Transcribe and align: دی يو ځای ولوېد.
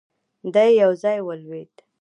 دی 0.53 0.69
يو 0.81 0.91
ځای 1.01 1.17
ولوېد. 1.23 1.73